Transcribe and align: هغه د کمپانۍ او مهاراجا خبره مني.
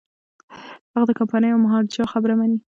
هغه 0.93 1.05
د 1.07 1.11
کمپانۍ 1.19 1.49
او 1.51 1.61
مهاراجا 1.65 2.03
خبره 2.13 2.33
مني. 2.39 2.57